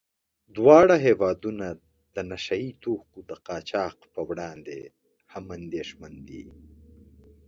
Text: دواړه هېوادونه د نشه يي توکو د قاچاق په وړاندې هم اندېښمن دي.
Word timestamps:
دواړه 0.55 0.95
هېوادونه 1.05 1.67
د 2.15 2.17
نشه 2.29 2.55
يي 2.63 2.71
توکو 2.83 3.19
د 3.29 3.31
قاچاق 3.47 3.97
په 4.13 4.21
وړاندې 4.29 4.77
هم 5.31 5.45
اندېښمن 5.59 6.13
دي. 6.29 6.43